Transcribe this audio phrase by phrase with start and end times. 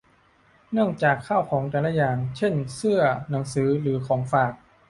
[0.71, 4.53] เนื่องจากข้าวของแต่ละอย่าง เช่น เสื้อ หนังสือ หรือของฝาก